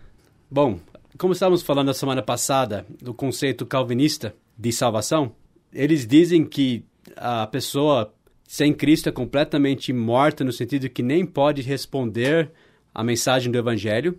[0.50, 0.78] Bom,
[1.16, 5.32] como estávamos falando na semana passada do conceito calvinista de salvação,
[5.72, 6.84] eles dizem que
[7.16, 8.12] a pessoa
[8.47, 12.50] sem Cristo é completamente morta no sentido que nem pode responder
[12.94, 14.19] à mensagem do evangelho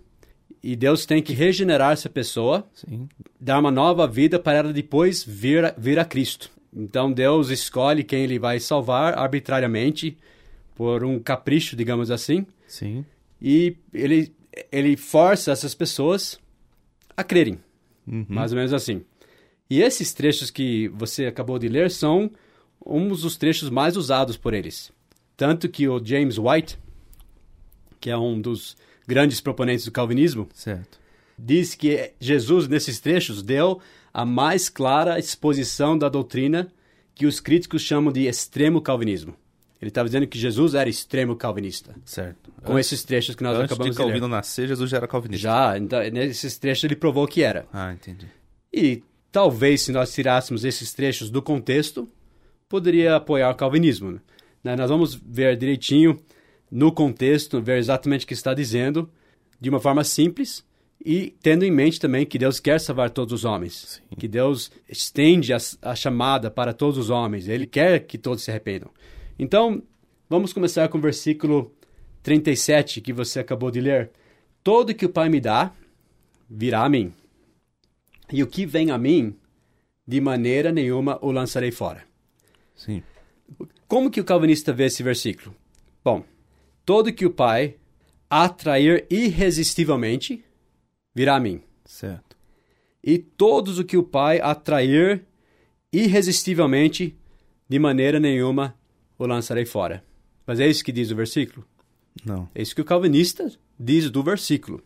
[0.62, 3.08] e Deus tem que regenerar essa pessoa, Sim.
[3.40, 6.50] dar uma nova vida para ela depois vir a, vir a Cristo.
[6.74, 10.18] Então Deus escolhe quem ele vai salvar arbitrariamente
[10.74, 12.44] por um capricho, digamos assim.
[12.66, 13.04] Sim.
[13.40, 14.34] E ele
[14.72, 16.38] ele força essas pessoas
[17.16, 17.60] a crerem.
[18.06, 18.26] Uhum.
[18.28, 19.02] Mais ou menos assim.
[19.68, 22.30] E esses trechos que você acabou de ler são
[22.86, 24.92] uns dos trechos mais usados por eles.
[25.36, 26.78] Tanto que o James White,
[28.00, 28.76] que é um dos
[29.06, 30.98] grandes proponentes do calvinismo, certo.
[31.38, 33.80] diz que Jesus, nesses trechos, deu
[34.14, 36.68] a mais clara exposição da doutrina
[37.14, 39.34] que os críticos chamam de extremo calvinismo.
[39.80, 41.94] Ele estava dizendo que Jesus era extremo calvinista.
[42.04, 42.50] Certo.
[42.64, 45.42] Com antes, esses trechos que nós antes acabamos de Calvino nascer, Jesus já era calvinista.
[45.42, 47.66] Já, então, nesses trechos ele provou que era.
[47.72, 48.26] Ah, entendi.
[48.72, 52.08] E talvez se nós tirássemos esses trechos do contexto,
[52.68, 54.20] poderia apoiar o calvinismo.
[54.62, 54.76] Né?
[54.76, 56.18] Nós vamos ver direitinho
[56.70, 59.10] no contexto, ver exatamente o que está dizendo,
[59.60, 60.64] de uma forma simples
[61.04, 64.16] e tendo em mente também que Deus quer salvar todos os homens, Sim.
[64.18, 68.50] que Deus estende a, a chamada para todos os homens, Ele quer que todos se
[68.50, 68.90] arrependam.
[69.38, 69.82] Então,
[70.28, 71.72] vamos começar com o versículo
[72.22, 74.10] 37 que você acabou de ler.
[74.64, 75.72] Todo que o Pai me dá,
[76.48, 77.12] virá a mim.
[78.32, 79.36] E o que vem a mim,
[80.06, 82.02] de maneira nenhuma o lançarei fora.
[82.76, 83.02] Sim.
[83.88, 85.54] Como que o calvinista vê esse versículo?
[86.04, 86.24] Bom,
[86.84, 87.76] todo que o Pai
[88.28, 90.44] atrair irresistivelmente,
[91.14, 91.62] virá a mim.
[91.84, 92.36] Certo.
[93.02, 95.24] E todos o que o Pai atrair
[95.92, 97.16] irresistivelmente,
[97.68, 98.76] de maneira nenhuma
[99.18, 100.04] o lançarei fora.
[100.46, 101.66] Mas é isso que diz o versículo?
[102.24, 102.48] Não.
[102.54, 104.82] É isso que o calvinista diz do versículo.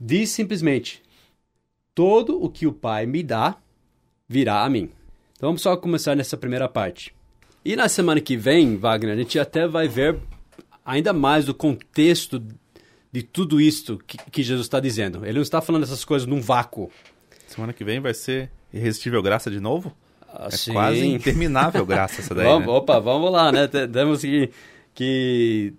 [0.00, 1.02] Diz simplesmente:
[1.94, 3.60] Todo o que o Pai me dá
[4.28, 4.90] virá a mim.
[5.42, 7.12] Então vamos só começar nessa primeira parte.
[7.64, 10.16] E na semana que vem, Wagner, a gente até vai ver
[10.86, 12.40] ainda mais o contexto
[13.10, 15.26] de tudo isto que, que Jesus está dizendo.
[15.26, 16.92] Ele não está falando essas coisas num vácuo.
[17.48, 19.92] Semana que vem vai ser Irresistível Graça de novo?
[20.32, 22.72] Assim, É quase interminável graça essa daí, vamos, né?
[22.74, 23.66] Opa, vamos lá, né?
[23.66, 24.48] Temos que,
[24.94, 25.74] que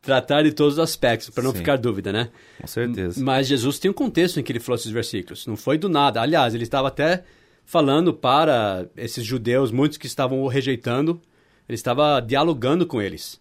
[0.00, 1.58] tratar de todos os aspectos, para não Sim.
[1.58, 2.28] ficar dúvida, né?
[2.60, 3.20] Com certeza.
[3.20, 5.48] Mas Jesus tem um contexto em que ele falou esses versículos.
[5.48, 6.22] Não foi do nada.
[6.22, 7.24] Aliás, ele estava até
[7.70, 11.20] falando para esses judeus, muitos que estavam o rejeitando,
[11.68, 13.40] ele estava dialogando com eles.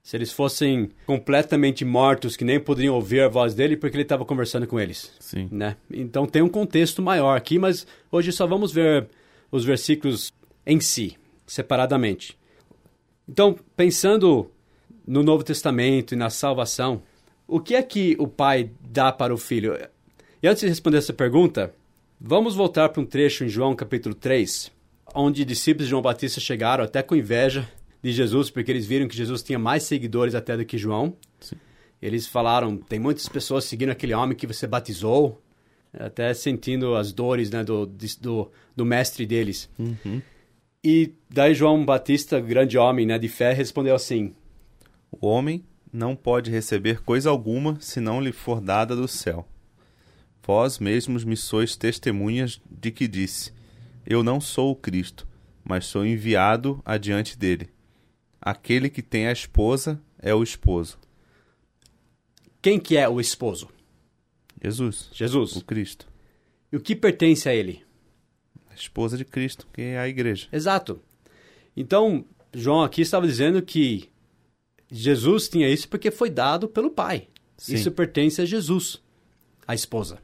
[0.00, 4.24] Se eles fossem completamente mortos, que nem poderiam ouvir a voz dele, porque ele estava
[4.24, 5.12] conversando com eles.
[5.18, 5.48] Sim.
[5.50, 5.76] Né?
[5.90, 9.08] Então tem um contexto maior aqui, mas hoje só vamos ver
[9.50, 10.32] os versículos
[10.64, 12.38] em si, separadamente.
[13.28, 14.52] Então, pensando
[15.04, 17.02] no Novo Testamento e na salvação,
[17.48, 19.76] o que é que o pai dá para o filho?
[20.40, 21.74] E antes de responder essa pergunta,
[22.20, 24.70] vamos voltar para um trecho em João capítulo 3,
[25.14, 27.68] onde discípulos de João Batista chegaram até com inveja
[28.02, 31.16] de Jesus, porque eles viram que Jesus tinha mais seguidores até do que João.
[31.40, 31.56] Sim.
[32.00, 35.40] Eles falaram, tem muitas pessoas seguindo aquele homem que você batizou,
[35.98, 39.70] até sentindo as dores né, do, do, do mestre deles.
[39.78, 40.20] Uhum.
[40.82, 44.34] E daí João Batista, grande homem né, de fé, respondeu assim,
[45.10, 49.46] O homem não pode receber coisa alguma se não lhe for dada do céu.
[50.46, 53.50] Vós mesmos me sois testemunhas de que disse:
[54.04, 55.26] Eu não sou o Cristo,
[55.64, 57.70] mas sou enviado adiante dele.
[58.38, 60.98] Aquele que tem a esposa é o esposo.
[62.60, 63.70] Quem que é o esposo?
[64.62, 65.56] Jesus, Jesus.
[65.56, 66.06] o Cristo.
[66.70, 67.82] E o que pertence a ele?
[68.70, 70.48] A esposa de Cristo, que é a igreja.
[70.52, 71.00] Exato.
[71.74, 74.10] Então, João aqui estava dizendo que
[74.90, 77.28] Jesus tinha isso porque foi dado pelo Pai.
[77.56, 77.76] Sim.
[77.76, 79.02] Isso pertence a Jesus,
[79.66, 80.20] a esposa.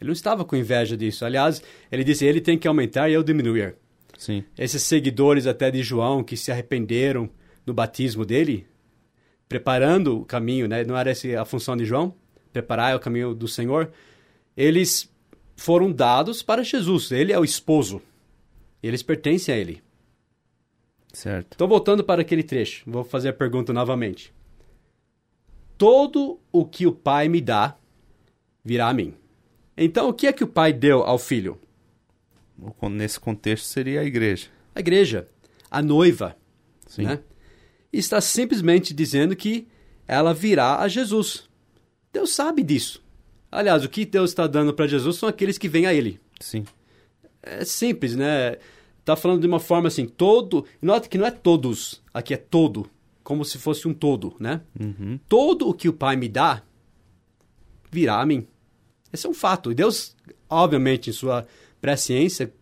[0.00, 1.24] Ele não estava com inveja disso.
[1.24, 3.76] Aliás, ele disse: ele tem que aumentar e eu diminuir.
[4.16, 4.44] Sim.
[4.56, 7.30] Esses seguidores até de João que se arrependeram
[7.64, 8.66] no batismo dele,
[9.48, 10.84] preparando o caminho, né?
[10.84, 12.14] Não era essa a função de João?
[12.52, 13.92] Preparar o caminho do Senhor.
[14.56, 15.08] Eles
[15.56, 17.10] foram dados para Jesus.
[17.12, 18.00] Ele é o esposo.
[18.82, 19.82] Eles pertencem a ele.
[21.12, 21.54] Certo.
[21.54, 24.32] Então, voltando para aquele trecho, vou fazer a pergunta novamente.
[25.76, 27.76] Todo o que o Pai me dá
[28.64, 29.14] virá a mim.
[29.80, 31.56] Então, o que é que o Pai deu ao Filho?
[32.90, 34.48] Nesse contexto seria a igreja.
[34.74, 35.28] A igreja,
[35.70, 36.36] a noiva.
[36.84, 37.04] Sim.
[37.04, 37.20] Né?
[37.92, 39.68] Está simplesmente dizendo que
[40.06, 41.48] ela virá a Jesus.
[42.12, 43.00] Deus sabe disso.
[43.52, 46.20] Aliás, o que Deus está dando para Jesus são aqueles que vêm a Ele.
[46.40, 46.64] Sim.
[47.40, 48.56] É simples, né?
[49.04, 50.66] Tá falando de uma forma assim, todo.
[50.82, 52.90] Nota que não é todos, aqui é todo,
[53.22, 54.60] como se fosse um todo, né?
[54.78, 55.18] Uhum.
[55.28, 56.62] Todo o que o Pai me dá
[57.90, 58.46] virá a mim.
[59.12, 59.70] Esse é um fato.
[59.70, 60.14] E Deus,
[60.48, 61.46] obviamente, em sua
[61.80, 62.52] presciência,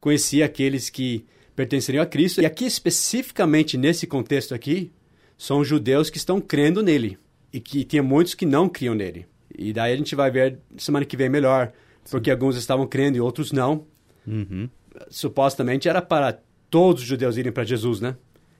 [0.00, 2.40] conhecia aqueles que pertenceriam a Cristo.
[2.40, 4.92] E aqui, especificamente nesse contexto aqui,
[5.38, 7.18] são judeus que estão crendo nele.
[7.52, 9.26] E que tinha muitos que não criam nele.
[9.56, 11.72] E daí a gente vai ver semana que vem melhor.
[12.10, 13.86] Porque alguns estavam crendo e outros não
[14.26, 14.68] Uhum.
[15.08, 16.38] supostamente era para
[16.68, 18.16] todos os judeus irem para Jesus, né?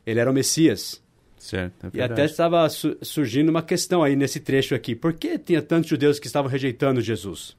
[0.06, 1.02] Ele era o Messias.
[1.38, 1.86] Certo.
[1.86, 4.94] É E até estava su- surgindo uma questão aí nesse trecho aqui.
[4.94, 7.56] Por que tinha tantos judeus que estavam rejeitando Jesus?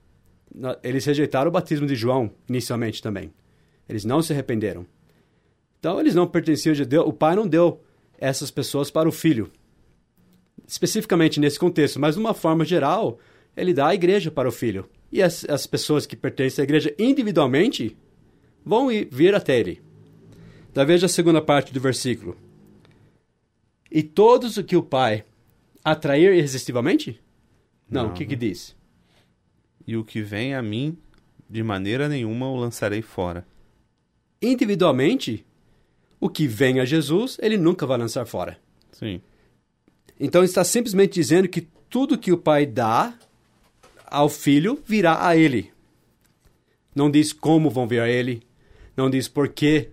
[0.83, 3.31] Eles rejeitaram o batismo de João inicialmente também.
[3.87, 4.85] Eles não se arrependeram.
[5.79, 7.03] Então eles não pertenciam a judeu.
[7.03, 7.81] O pai não deu
[8.17, 9.51] essas pessoas para o filho.
[10.67, 13.19] Especificamente nesse contexto, mas de uma forma geral,
[13.55, 14.89] ele dá a igreja para o filho.
[15.11, 17.95] E as, as pessoas que pertencem à igreja individualmente
[18.65, 19.81] vão ir, vir até ele.
[20.73, 22.35] Da veja a segunda parte do versículo.
[23.91, 25.23] E todos o que o Pai
[25.83, 27.19] atrair irresistivelmente?
[27.89, 28.39] Não, Não, o que que né?
[28.39, 28.75] diz?
[29.85, 30.97] E o que vem a mim,
[31.49, 33.45] de maneira nenhuma o lançarei fora.
[34.41, 35.45] Individualmente,
[36.19, 38.59] o que vem a Jesus, ele nunca vai lançar fora.
[38.91, 39.21] Sim.
[40.19, 43.17] Então está simplesmente dizendo que tudo que o Pai dá
[44.05, 45.71] ao Filho virá a ele.
[46.93, 48.41] Não diz como vão vir a ele,
[48.95, 49.89] não diz por que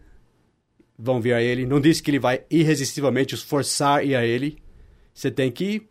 [0.98, 4.24] vão vir a ele, não diz que ele vai irresistivelmente os forçar a ir a
[4.24, 4.58] ele.
[5.12, 5.86] Você tem que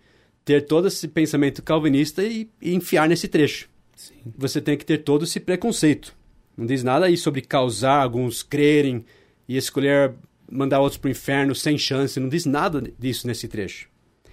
[0.45, 3.69] ter todo esse pensamento calvinista e, e enfiar nesse trecho.
[3.95, 4.15] Sim.
[4.37, 6.15] Você tem que ter todo esse preconceito.
[6.57, 9.05] Não diz nada aí sobre causar alguns crerem
[9.47, 10.13] e escolher
[10.49, 12.19] mandar outros para o inferno sem chance.
[12.19, 13.89] Não diz nada disso nesse trecho.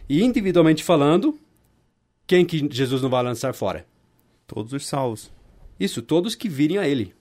[0.08, 1.38] E individualmente falando,
[2.26, 3.86] quem que Jesus não vai lançar fora?
[4.46, 5.30] Todos os salvos.
[5.78, 7.14] Isso, todos que virem a ele.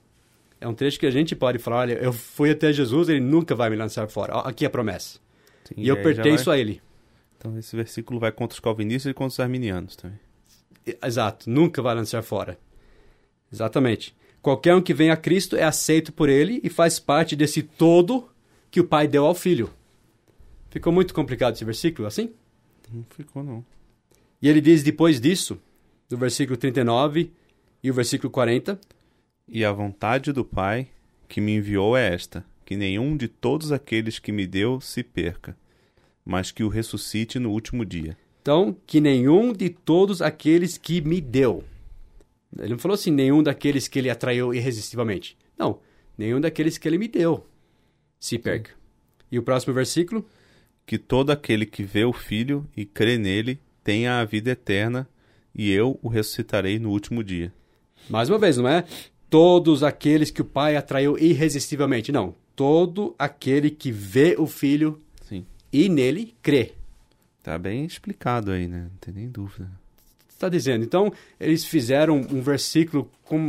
[0.60, 3.54] É um trecho que a gente pode falar, olha, eu fui até Jesus, ele nunca
[3.54, 4.34] vai me lançar fora.
[4.40, 5.18] Aqui é a promessa.
[5.64, 6.82] Sim, E eu pertenço vai- a ele.
[7.38, 10.18] Então esse versículo vai contra os calvinistas e contra os arminianos também.
[11.02, 12.58] Exato, nunca vai lançar fora.
[13.52, 14.14] Exatamente.
[14.42, 18.28] Qualquer um que vem a Cristo é aceito por ele e faz parte desse todo
[18.70, 19.70] que o Pai deu ao Filho.
[20.70, 22.30] Ficou muito complicado esse versículo, assim?
[22.92, 23.64] Não ficou, não.
[24.40, 25.58] E ele diz depois disso,
[26.08, 27.32] do versículo 39
[27.82, 28.78] e o versículo 40,
[29.52, 30.86] E a vontade do Pai
[31.28, 35.56] que me enviou é esta: que nenhum de todos aqueles que me deu se perca,
[36.24, 38.16] mas que o ressuscite no último dia.
[38.40, 41.64] Então, que nenhum de todos aqueles que me deu.
[42.56, 45.36] Ele não falou assim, nenhum daqueles que ele atraiu irresistivelmente.
[45.58, 45.80] Não,
[46.16, 47.44] nenhum daqueles que ele me deu
[48.20, 48.70] se perca.
[49.32, 50.24] E o próximo versículo?
[50.86, 55.08] Que todo aquele que vê o Filho e crê nele tenha a vida eterna,
[55.52, 57.52] e eu o ressuscitarei no último dia.
[58.08, 58.84] Mais uma vez, não é
[59.30, 62.10] todos aqueles que o Pai atraiu irresistivelmente.
[62.12, 65.46] Não, todo aquele que vê o Filho Sim.
[65.72, 66.72] e nele crê.
[67.42, 68.88] Tá bem explicado aí, né?
[68.90, 69.70] Não tem nem dúvida.
[70.28, 70.84] Está dizendo.
[70.84, 73.46] Então, eles fizeram um versículo com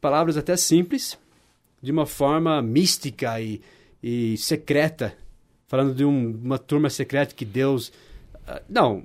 [0.00, 1.16] palavras até simples,
[1.82, 3.60] de uma forma mística e,
[4.02, 5.14] e secreta,
[5.68, 7.92] falando de um- uma turma secreta que Deus.
[8.46, 9.04] ah, Não,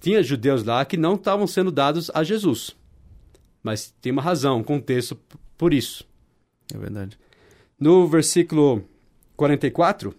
[0.00, 2.74] tinha judeus lá que não estavam sendo dados a Jesus.
[3.62, 5.16] Mas tem uma razão, um contexto
[5.56, 6.06] por isso.
[6.74, 7.18] É verdade.
[7.78, 8.84] No versículo
[9.36, 10.14] 44,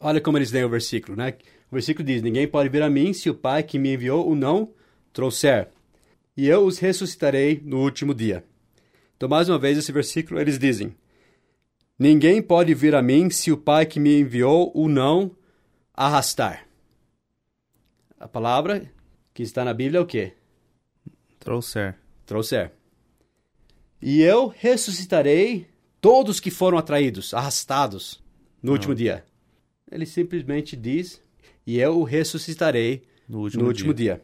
[0.00, 1.34] olha como eles leem o versículo, né?
[1.70, 4.34] O versículo diz: Ninguém pode vir a mim se o Pai que me enviou o
[4.34, 4.70] não
[5.12, 5.68] trouxer,
[6.36, 8.44] e eu os ressuscitarei no último dia.
[9.16, 10.94] Então, mais uma vez, esse versículo eles dizem:
[11.98, 15.30] Ninguém pode vir a mim se o Pai que me enviou o não
[15.94, 16.66] arrastar.
[18.18, 18.90] A palavra
[19.32, 20.32] que está na Bíblia é o quê?
[21.38, 21.96] Trouxer.
[22.26, 22.72] Trouxer.
[24.02, 25.68] E eu ressuscitarei
[26.00, 28.20] todos que foram atraídos, arrastados
[28.60, 28.72] no Não.
[28.72, 29.24] último dia.
[29.90, 31.22] Ele simplesmente diz:
[31.64, 34.20] E eu o ressuscitarei No último, no último dia.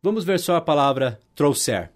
[0.00, 1.90] Vamos ver só a palavra trouxer.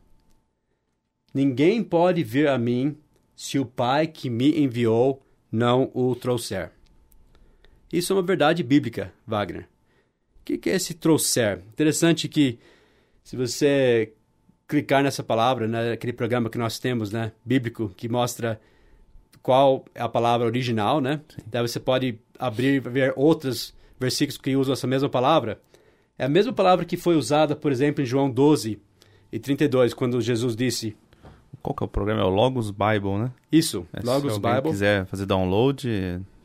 [1.32, 2.96] Ninguém pode vir a mim
[3.36, 6.72] se o Pai que me enviou não o trouxer.
[7.92, 9.68] Isso é uma verdade bíblica, Wagner.
[10.40, 11.62] O que é esse trouxer?
[11.68, 12.58] Interessante que,
[13.22, 14.12] se você
[14.70, 18.60] clicar nessa palavra, naquele programa que nós temos, né, bíblico, que mostra
[19.42, 21.20] qual é a palavra original, né?
[21.46, 25.60] Daí você pode abrir e ver outros versículos que usam essa mesma palavra.
[26.18, 28.78] É a mesma palavra que foi usada, por exemplo, em João 12
[29.32, 30.94] e 32, quando Jesus disse
[31.62, 32.20] Qual que é o programa?
[32.20, 33.30] É o Logos Bible, né?
[33.50, 34.70] isso, É, Logos se Bible.
[34.70, 35.88] quiser fazer download,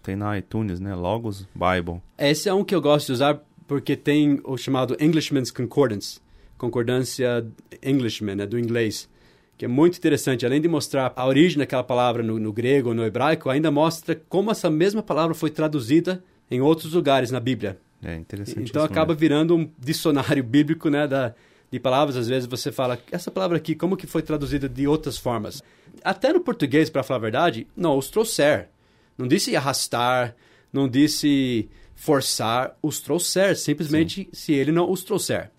[0.01, 0.95] tem na iTunes, né?
[0.95, 2.01] Logos Bible.
[2.17, 6.19] Esse é um que eu gosto de usar porque tem o chamado Englishman's Concordance,
[6.57, 7.45] concordância
[7.83, 9.09] Englishman, né, do inglês,
[9.57, 10.45] que é muito interessante.
[10.45, 14.19] Além de mostrar a origem daquela palavra no, no grego ou no hebraico, ainda mostra
[14.29, 17.79] como essa mesma palavra foi traduzida em outros lugares na Bíblia.
[18.03, 19.19] É interessante Então acaba mesmo.
[19.19, 21.33] virando um dicionário bíblico, né, da,
[21.71, 22.15] de palavras.
[22.15, 25.63] Às vezes você fala, essa palavra aqui, como que foi traduzida de outras formas?
[26.03, 28.69] Até no português, para falar a verdade, não, os trouxer.
[29.17, 30.35] Não disse arrastar,
[30.71, 35.49] não disse forçar, os trouxer, simplesmente se ele não os trouxer.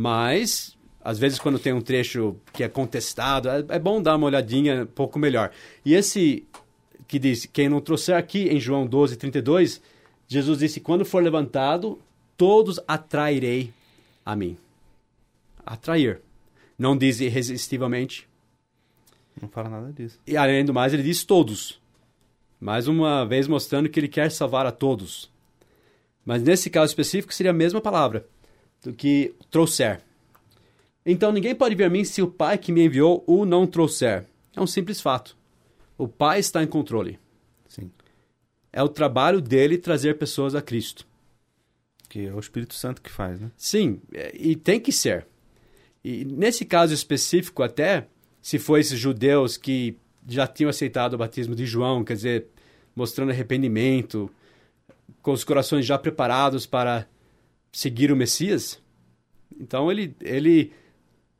[0.00, 4.28] Mas, às vezes, quando tem um trecho que é contestado, é, é bom dar uma
[4.28, 5.50] olhadinha um pouco melhor.
[5.84, 6.46] E esse
[7.08, 9.82] que diz, quem não trouxer aqui, em João 12, 32,
[10.28, 11.98] Jesus disse, quando for levantado,
[12.36, 13.72] todos atrairei
[14.24, 14.56] a mim.
[15.66, 16.20] Atrair.
[16.78, 18.28] Não diz irresistivelmente.
[19.42, 20.20] Não fala nada disso.
[20.24, 21.80] E além do mais, ele diz todos.
[22.60, 25.28] Mais uma vez mostrando que ele quer salvar a todos.
[26.24, 28.24] Mas nesse caso específico seria a mesma palavra
[28.82, 30.00] do que trouxer.
[31.04, 34.24] Então ninguém pode vir a mim se o Pai que me enviou o não trouxer.
[34.54, 35.36] É um simples fato.
[35.96, 37.18] O Pai está em controle.
[37.68, 37.90] Sim.
[38.72, 41.06] É o trabalho dele trazer pessoas a Cristo.
[42.08, 43.50] Que é o Espírito Santo que faz, né?
[43.56, 45.26] Sim, é, e tem que ser.
[46.04, 48.06] E nesse caso específico, até
[48.40, 52.46] se for esses judeus que já tinham aceitado o batismo de João, quer dizer,
[52.94, 54.30] mostrando arrependimento,
[55.22, 57.06] com os corações já preparados para
[57.72, 58.80] seguir o Messias.
[59.58, 60.72] Então ele, ele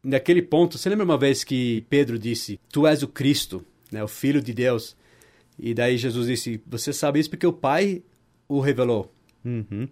[0.02, 4.08] naquele ponto, você lembra uma vez que Pedro disse: Tu és o Cristo, né, o
[4.08, 4.96] Filho de Deus?
[5.58, 8.02] E daí Jesus disse: Você sabe isso porque o Pai
[8.48, 9.12] o revelou.
[9.44, 9.88] Uhum.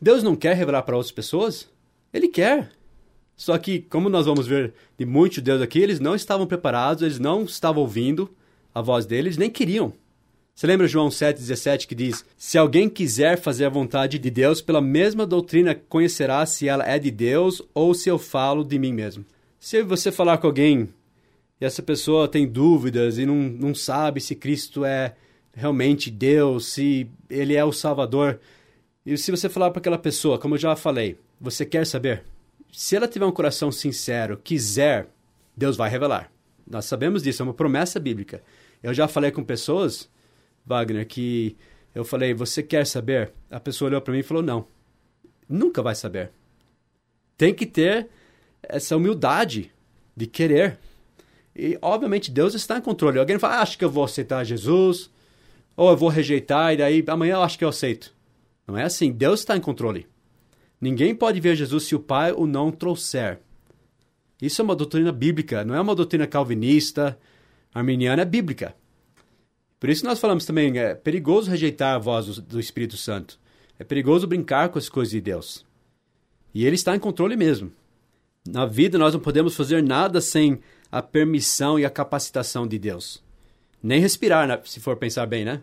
[0.00, 1.68] Deus não quer revelar para outras pessoas?
[2.12, 2.72] Ele quer.
[3.36, 7.18] Só que, como nós vamos ver de muitos judeus aqui, eles não estavam preparados, eles
[7.18, 8.30] não estavam ouvindo
[8.74, 9.92] a voz deles, nem queriam.
[10.62, 14.80] Você lembra João 7,17 que diz: Se alguém quiser fazer a vontade de Deus, pela
[14.80, 19.26] mesma doutrina conhecerá se ela é de Deus ou se eu falo de mim mesmo.
[19.58, 20.88] Se você falar com alguém
[21.60, 25.16] e essa pessoa tem dúvidas e não, não sabe se Cristo é
[25.52, 28.38] realmente Deus, se ele é o Salvador,
[29.04, 32.22] e se você falar para aquela pessoa, como eu já falei, você quer saber?
[32.72, 35.08] Se ela tiver um coração sincero, quiser,
[35.56, 36.30] Deus vai revelar.
[36.64, 38.40] Nós sabemos disso, é uma promessa bíblica.
[38.80, 40.08] Eu já falei com pessoas,
[40.64, 41.56] Wagner, que
[41.94, 43.32] eu falei, você quer saber?
[43.50, 44.66] A pessoa olhou para mim e falou, não.
[45.48, 46.30] Nunca vai saber.
[47.36, 48.08] Tem que ter
[48.62, 49.70] essa humildade
[50.16, 50.78] de querer.
[51.54, 53.18] E, obviamente, Deus está em controle.
[53.18, 55.10] Alguém fala, ah, acho que eu vou aceitar Jesus,
[55.76, 58.14] ou eu vou rejeitar, e daí amanhã eu acho que eu aceito.
[58.66, 59.12] Não é assim.
[59.12, 60.06] Deus está em controle.
[60.80, 63.40] Ninguém pode ver Jesus se o Pai o não trouxer.
[64.40, 67.16] Isso é uma doutrina bíblica, não é uma doutrina calvinista,
[67.72, 68.74] arminiana, é bíblica.
[69.82, 73.36] Por isso nós falamos também, é perigoso rejeitar a voz do, do Espírito Santo.
[73.76, 75.66] É perigoso brincar com as coisas de Deus.
[76.54, 77.72] E ele está em controle mesmo.
[78.46, 83.24] Na vida nós não podemos fazer nada sem a permissão e a capacitação de Deus.
[83.82, 85.60] Nem respirar, né, se for pensar bem, né?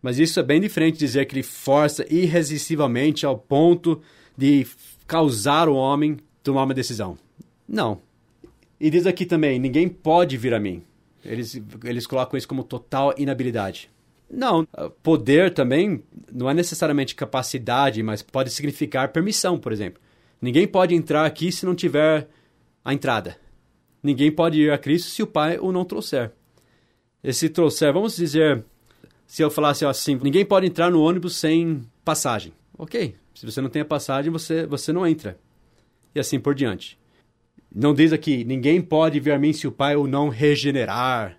[0.00, 4.00] Mas isso é bem diferente de dizer que ele força irresistivelmente ao ponto
[4.38, 4.64] de
[5.04, 7.18] causar o homem tomar uma decisão.
[7.66, 8.00] Não.
[8.78, 10.84] E diz aqui também: ninguém pode vir a mim.
[11.24, 13.90] Eles, eles colocam isso como total inabilidade.
[14.30, 14.66] Não.
[15.02, 20.00] Poder também não é necessariamente capacidade, mas pode significar permissão, por exemplo.
[20.40, 22.28] Ninguém pode entrar aqui se não tiver
[22.84, 23.36] a entrada.
[24.02, 26.32] Ninguém pode ir a Cristo se o Pai o não trouxer.
[27.22, 28.64] Esse trouxer, vamos dizer,
[29.26, 32.52] se eu falasse assim, ninguém pode entrar no ônibus sem passagem.
[32.78, 35.38] Ok, se você não tem a passagem, você, você não entra.
[36.14, 36.98] E assim por diante.
[37.78, 41.36] Não diz aqui, ninguém pode vir a mim se o Pai o não regenerar.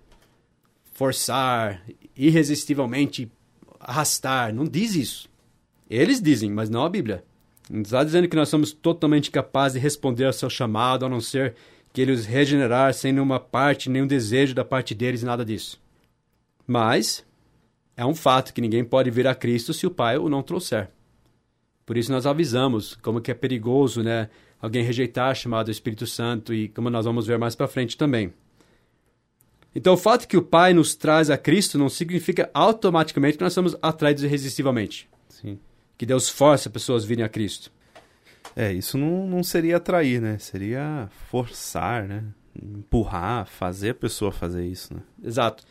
[0.92, 1.82] forçar,
[2.16, 3.28] irresistivelmente
[3.80, 4.54] arrastar.
[4.54, 5.28] Não diz isso.
[5.90, 7.24] Eles dizem, mas não a Bíblia.
[7.68, 11.20] Não está dizendo que nós somos totalmente capazes de responder ao seu chamado, a não
[11.20, 11.56] ser
[11.92, 15.80] que ele os regenerar sem nenhuma parte, nenhum desejo da parte deles, nada disso.
[16.64, 17.26] Mas
[17.96, 20.88] é um fato que ninguém pode vir a Cristo se o Pai o não trouxer.
[21.84, 24.28] Por isso nós avisamos como que é perigoso, né,
[24.60, 27.96] alguém rejeitar a chamada do Espírito Santo e como nós vamos ver mais para frente
[27.96, 28.32] também.
[29.74, 33.52] Então, o fato que o Pai nos traz a Cristo não significa automaticamente que nós
[33.52, 35.08] somos atraídos irresistivelmente.
[35.28, 35.58] Sim.
[35.96, 37.70] Que Deus força pessoas a virem a Cristo.
[38.56, 40.38] É, isso não, não seria atrair, né?
[40.38, 42.24] Seria forçar, né?
[42.60, 45.00] Empurrar, fazer a pessoa fazer isso, né?
[45.22, 45.64] Exato.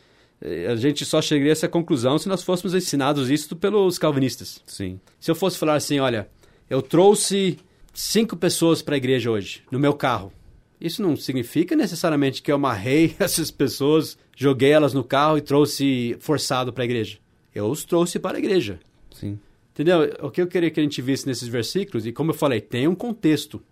[0.70, 4.62] A gente só chegaria a essa conclusão se nós fôssemos ensinados isso pelos calvinistas.
[4.68, 5.00] Sim.
[5.20, 6.30] Se eu fosse falar assim, olha,
[6.70, 7.58] eu trouxe
[7.98, 10.32] cinco pessoas para a igreja hoje, no meu carro.
[10.80, 16.16] Isso não significa necessariamente que eu amarrei essas pessoas, joguei elas no carro e trouxe
[16.20, 17.18] forçado para a igreja.
[17.56, 18.80] Eu os trouxe para a igreja.
[19.12, 19.40] Sim.
[19.72, 20.14] Entendeu?
[20.22, 22.88] O que eu queria que a gente visse nesses versículos, e como eu falei, tem
[22.88, 23.64] um contexto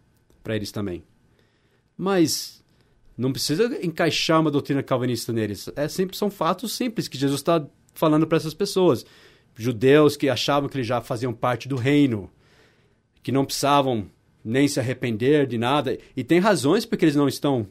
[0.44, 1.03] para eles também.
[1.96, 2.63] Mas
[3.15, 5.70] não precisa encaixar uma doutrina calvinista neles.
[5.75, 7.63] É sempre, são fatos simples que Jesus está
[7.94, 9.05] falando para essas pessoas.
[9.55, 12.27] Judeus que achavam que eles já faziam parte do reino,
[13.22, 14.10] que não precisavam
[14.46, 15.98] nem se arrepender de nada.
[16.16, 17.68] E tem razões porque eles não estão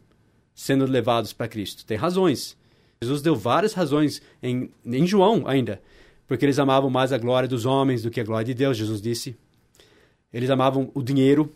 [0.52, 1.86] sendo levados para Cristo.
[1.86, 2.56] Tem razões.
[3.00, 5.80] Jesus deu várias razões em, em João ainda.
[6.26, 9.00] Porque eles amavam mais a glória dos homens do que a glória de Deus, Jesus
[9.00, 9.36] disse.
[10.32, 11.54] Eles amavam o dinheiro.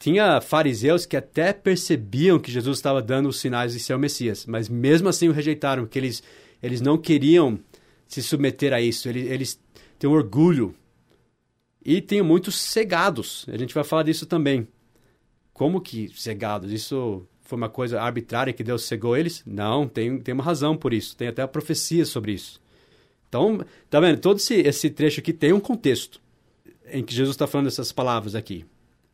[0.00, 4.44] Tinha fariseus que até percebiam que Jesus estava dando os sinais de ser o Messias,
[4.44, 6.22] mas mesmo assim o rejeitaram, porque eles,
[6.60, 7.58] eles não queriam
[8.08, 9.08] se submeter a isso.
[9.08, 9.60] Eles, eles
[9.98, 10.74] têm um orgulho
[11.84, 13.44] e tem muitos cegados.
[13.48, 14.66] A gente vai falar disso também.
[15.52, 16.72] Como que cegados?
[16.72, 19.42] Isso foi uma coisa arbitrária que Deus cegou eles?
[19.46, 21.16] Não, tem, tem uma razão por isso.
[21.16, 22.60] Tem até a profecia sobre isso.
[23.28, 24.20] Então, tá vendo?
[24.20, 26.20] Todo esse, esse trecho aqui tem um contexto
[26.90, 28.64] em que Jesus está falando essas palavras aqui.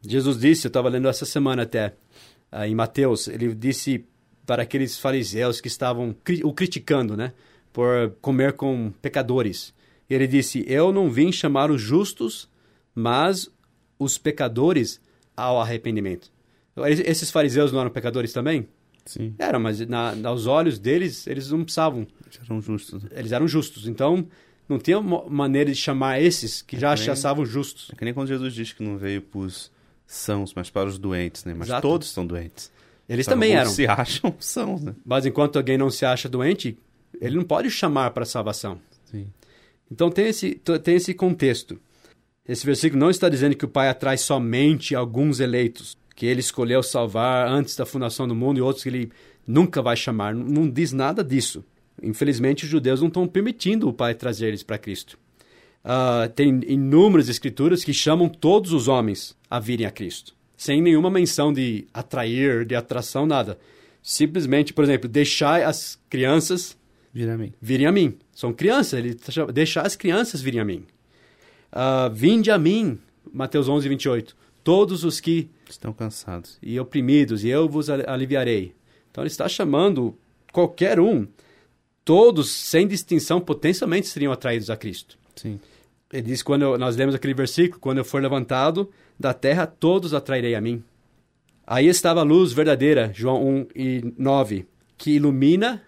[0.02, 1.94] Jesus disse, eu estava lendo essa semana até,
[2.52, 4.04] uh, em Mateus, ele disse
[4.46, 7.32] para aqueles fariseus que estavam o criticando, né?
[7.72, 9.72] Por comer com pecadores.
[10.08, 12.49] Ele disse, eu não vim chamar os justos,
[13.00, 13.50] mas
[13.98, 15.00] os pecadores
[15.36, 16.30] ao arrependimento.
[16.76, 18.68] Esses fariseus não eram pecadores também?
[19.04, 19.34] Sim.
[19.38, 22.06] Eram, mas na, aos olhos deles, eles não precisavam.
[22.24, 23.02] Eles eram justos.
[23.10, 23.88] Eles eram justos.
[23.88, 24.26] Então,
[24.68, 27.90] não tinha maneira de chamar esses que é já achavam justos.
[27.92, 29.70] É que nem quando Jesus diz que não veio para os
[30.06, 31.54] sãos, mas para os doentes, né?
[31.54, 31.82] Mas Exato.
[31.82, 32.70] todos são doentes.
[33.08, 33.70] Eles também eram.
[33.70, 34.94] se acham sãos, né?
[35.04, 36.78] Mas enquanto alguém não se acha doente,
[37.20, 38.80] ele não pode chamar para a salvação.
[39.04, 39.26] Sim.
[39.90, 41.80] Então tem esse, tem esse contexto.
[42.50, 46.82] Esse versículo não está dizendo que o Pai atrai somente alguns eleitos, que ele escolheu
[46.82, 49.12] salvar antes da fundação do mundo e outros que ele
[49.46, 50.34] nunca vai chamar.
[50.34, 51.64] Não diz nada disso.
[52.02, 55.16] Infelizmente, os judeus não estão permitindo o Pai trazer eles para Cristo.
[55.84, 61.08] Uh, tem inúmeras escrituras que chamam todos os homens a virem a Cristo, sem nenhuma
[61.08, 63.60] menção de atrair, de atração, nada.
[64.02, 66.76] Simplesmente, por exemplo, deixar as crianças
[67.14, 67.52] virem a mim.
[67.62, 68.18] Virem a mim.
[68.34, 69.16] São crianças, ele
[69.54, 70.84] deixar as crianças virem a mim.
[71.72, 72.98] Uh, Vinde a mim,
[73.32, 74.36] Mateus 11, 28.
[74.62, 78.74] Todos os que estão cansados e oprimidos, e eu vos aliviarei.
[79.10, 80.16] Então ele está chamando
[80.52, 81.26] qualquer um.
[82.04, 85.18] Todos, sem distinção, potencialmente seriam atraídos a Cristo.
[85.36, 85.60] Sim.
[86.12, 90.12] Ele diz, quando eu, nós lemos aquele versículo, quando eu for levantado da terra, todos
[90.12, 90.82] atrairei a mim.
[91.66, 94.66] Aí estava a luz verdadeira, João 1 e 9,
[94.98, 95.82] que ilumina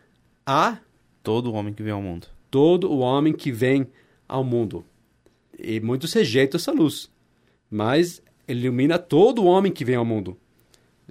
[0.46, 0.78] a...
[1.24, 2.26] Todo o homem que vem ao mundo.
[2.50, 3.86] Todo o homem que vem
[4.28, 4.84] ao mundo.
[5.62, 7.08] E muitos rejeitam essa luz.
[7.70, 10.36] Mas ele ilumina todo homem que vem ao mundo.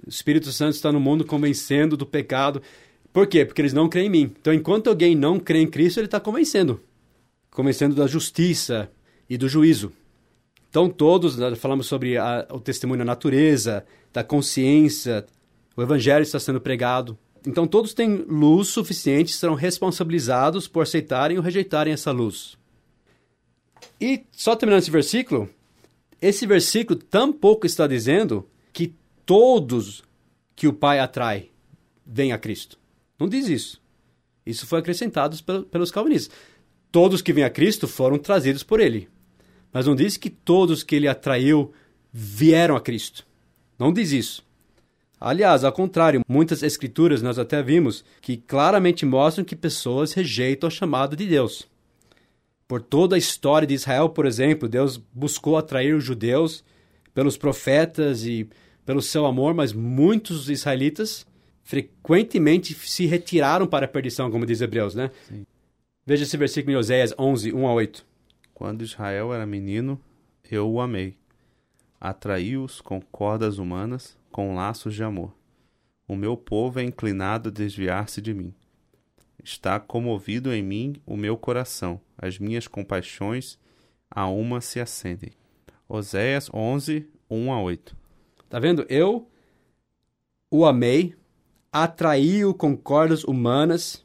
[0.04, 2.60] O Espírito Santo está no mundo convencendo do pecado.
[3.12, 3.44] Por quê?
[3.44, 4.32] Porque eles não creem em mim.
[4.40, 6.80] Então, enquanto alguém não crê em Cristo, ele está convencendo.
[7.50, 8.90] Convencendo da justiça
[9.28, 9.92] e do juízo.
[10.68, 15.26] Então, todos, falamos sobre a, o testemunho da natureza, da consciência,
[15.76, 17.18] o evangelho está sendo pregado.
[17.46, 22.56] Então, todos têm luz suficiente, serão responsabilizados por aceitarem ou rejeitarem essa luz.
[24.02, 25.48] E só terminando esse versículo,
[26.20, 30.02] esse versículo tampouco está dizendo que todos
[30.56, 31.50] que o Pai atrai
[32.04, 32.76] vêm a Cristo.
[33.16, 33.80] Não diz isso.
[34.44, 35.36] Isso foi acrescentado
[35.70, 36.36] pelos calvinistas.
[36.90, 39.08] Todos que vêm a Cristo foram trazidos por ele.
[39.72, 41.72] Mas não diz que todos que ele atraiu
[42.12, 43.24] vieram a Cristo.
[43.78, 44.44] Não diz isso.
[45.20, 50.70] Aliás, ao contrário, muitas escrituras nós até vimos que claramente mostram que pessoas rejeitam a
[50.70, 51.70] chamada de Deus.
[52.66, 56.64] Por toda a história de Israel, por exemplo, Deus buscou atrair os judeus
[57.14, 58.48] pelos profetas e
[58.84, 61.26] pelo seu amor, mas muitos israelitas
[61.62, 65.10] frequentemente se retiraram para a perdição, como diz Hebreus, né?
[65.28, 65.46] Sim.
[66.04, 68.06] Veja esse versículo em Oséias 11, 1 a 8.
[68.52, 70.00] Quando Israel era menino,
[70.50, 71.16] eu o amei.
[72.00, 75.32] Atraí-os com cordas humanas, com laços de amor.
[76.08, 78.52] O meu povo é inclinado a desviar-se de mim.
[79.42, 83.58] Está comovido em mim o meu coração, as minhas compaixões
[84.10, 85.32] a uma se acendem.
[85.88, 87.96] Oséias 11, 1 a 8.
[88.48, 88.86] Tá vendo?
[88.88, 89.28] Eu
[90.50, 91.14] o amei,
[91.72, 94.04] atraí-o com cordas humanas,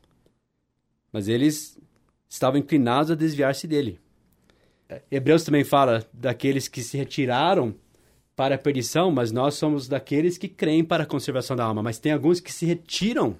[1.11, 1.77] mas eles
[2.29, 3.99] estavam inclinados a desviar-se dele.
[5.11, 7.75] Hebreus também fala daqueles que se retiraram
[8.35, 11.83] para a perdição, mas nós somos daqueles que creem para a conservação da alma.
[11.83, 13.37] Mas tem alguns que se retiram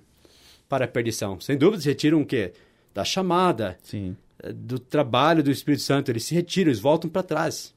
[0.67, 1.39] para a perdição.
[1.39, 2.53] Sem dúvida, se retiram o quê?
[2.93, 4.15] Da chamada, Sim.
[4.53, 6.12] do trabalho do Espírito Santo.
[6.12, 7.73] Eles se retiram, eles voltam para trás.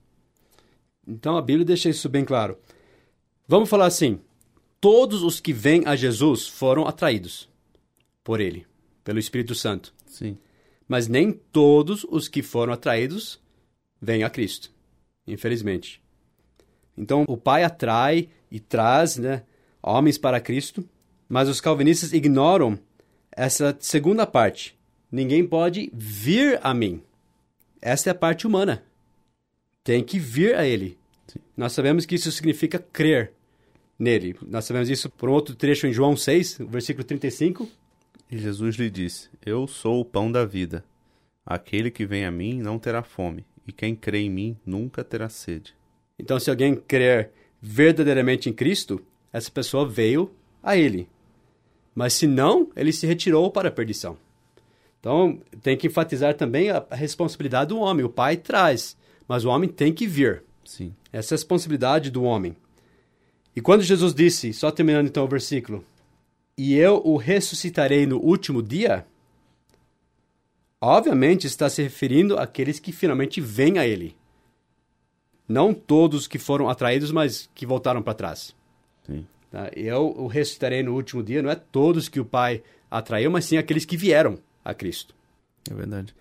[1.06, 2.58] Então a Bíblia deixa isso bem claro.
[3.46, 4.20] Vamos falar assim:
[4.80, 7.48] todos os que vêm a Jesus foram atraídos
[8.22, 8.66] por ele,
[9.02, 9.92] pelo Espírito Santo.
[10.06, 10.38] Sim.
[10.86, 13.40] Mas nem todos os que foram atraídos
[14.00, 14.70] vêm a Cristo,
[15.26, 16.00] infelizmente.
[16.96, 19.42] Então o Pai atrai e traz né,
[19.82, 20.84] homens para Cristo,
[21.30, 22.76] mas os calvinistas ignoram
[23.30, 24.76] essa segunda parte.
[25.10, 27.00] Ninguém pode vir a mim.
[27.80, 28.82] Essa é a parte humana.
[29.84, 30.98] Tem que vir a Ele.
[31.56, 33.32] Nós sabemos que isso significa crer
[33.96, 34.36] nele.
[34.44, 37.68] Nós sabemos isso por um outro trecho em João 6, versículo 35.
[38.28, 40.84] E Jesus lhe disse: Eu sou o pão da vida.
[41.46, 45.28] Aquele que vem a mim não terá fome, e quem crê em mim nunca terá
[45.28, 45.74] sede.
[46.18, 47.30] Então, se alguém crer
[47.62, 49.00] verdadeiramente em Cristo,
[49.32, 50.30] essa pessoa veio
[50.62, 51.08] a Ele.
[51.94, 54.16] Mas se não, ele se retirou para a perdição.
[55.00, 58.04] Então, tem que enfatizar também a, responsabilidade do homem.
[58.04, 60.42] O pai traz, mas o homem tem que vir.
[60.64, 60.94] Sim.
[61.12, 62.54] Essa é a responsabilidade do homem.
[63.56, 65.84] E quando Jesus disse, só terminando então o versículo,
[66.56, 69.06] e eu o ressuscitarei no último dia,
[70.80, 74.14] obviamente está se referindo àqueles que finalmente vêm a ele.
[75.48, 78.54] Não todos que foram atraídos, mas que voltaram para trás.
[79.04, 79.26] Sim.
[79.50, 79.70] Tá?
[79.74, 83.56] Eu o ressuscitarei no último dia, não é todos que o Pai atraiu, mas sim
[83.56, 85.14] aqueles que vieram a Cristo.
[85.70, 86.14] É verdade.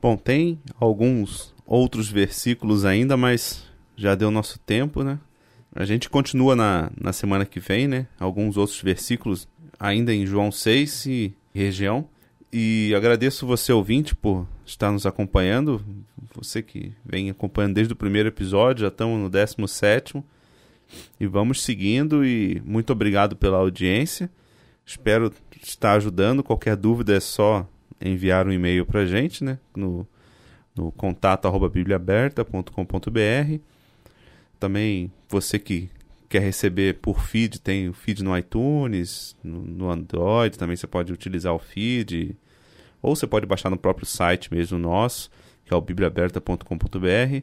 [0.00, 3.64] Bom, tem alguns outros versículos ainda, mas
[3.96, 5.18] já deu nosso tempo, né?
[5.74, 8.06] A gente continua na, na semana que vem, né?
[8.18, 12.08] Alguns outros versículos ainda em João 6 e região.
[12.52, 15.84] E agradeço você, ouvinte, por estar nos acompanhando.
[16.34, 20.22] Você que vem acompanhando desde o primeiro episódio, já estamos no 17.
[21.18, 22.24] E vamos seguindo.
[22.24, 24.30] E muito obrigado pela audiência.
[24.84, 26.42] Espero estar ajudando.
[26.42, 27.68] Qualquer dúvida é só
[28.00, 29.58] enviar um e-mail para a gente, né?
[29.76, 30.06] No,
[30.74, 33.60] no contato arroba bibliaaberta.com.br.
[34.58, 35.90] Também você que
[36.28, 41.12] quer receber por feed, tem o feed no iTunes, no, no, Android, também você pode
[41.12, 42.36] utilizar o feed,
[43.00, 45.30] ou você pode baixar no próprio site mesmo nosso,
[45.64, 47.42] que é o bibliaaberta.com.br.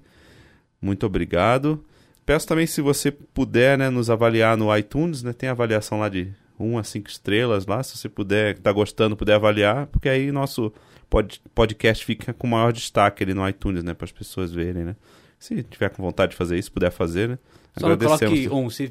[0.82, 1.84] Muito obrigado.
[2.26, 6.34] Peço também se você puder né, nos avaliar no iTunes, né, tem avaliação lá de
[6.60, 10.74] 1 a 5 estrelas lá, se você puder, tá gostando, puder avaliar, porque aí nosso
[11.10, 14.96] pod, podcast fica com maior destaque ali no iTunes, né, para as pessoas verem, né.
[15.38, 17.38] Se tiver com vontade de fazer isso, puder fazer, né.
[17.78, 18.70] Só não coloque um.
[18.70, 18.90] Se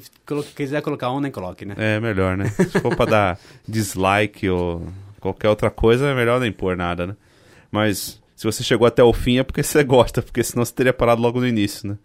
[0.55, 1.73] quiser colocar um, nem coloque, né?
[1.75, 2.49] É, melhor, né?
[2.49, 4.87] Se for pra dar dislike ou
[5.19, 7.15] qualquer outra coisa, é melhor nem pôr nada, né?
[7.71, 10.93] Mas se você chegou até o fim é porque você gosta, porque senão você teria
[10.93, 11.97] parado logo no início, né?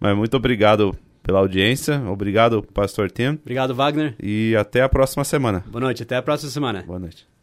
[0.00, 2.00] Mas muito obrigado pela audiência.
[2.08, 3.38] Obrigado, Pastor Tim.
[3.40, 4.14] Obrigado, Wagner.
[4.22, 5.64] E até a próxima semana.
[5.66, 6.82] Boa noite, até a próxima semana.
[6.86, 7.37] Boa noite.